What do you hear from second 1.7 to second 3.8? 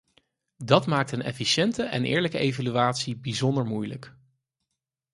en eerlijke evaluatie bijzonder